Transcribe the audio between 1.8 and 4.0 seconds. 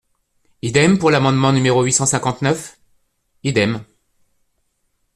huit cent cinquante-neuf? Idem.